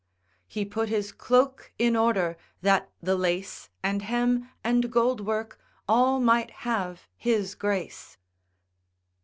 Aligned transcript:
He 0.47 0.65
put 0.65 0.89
his 0.89 1.11
cloak 1.11 1.71
in 1.77 1.95
order, 1.95 2.35
that 2.63 2.89
the 3.03 3.15
lace. 3.15 3.69
And 3.83 4.01
hem, 4.01 4.49
and 4.63 4.89
gold 4.91 5.21
work, 5.23 5.59
all 5.87 6.19
might 6.19 6.49
have 6.65 7.05
his 7.15 7.53
grace. 7.53 8.17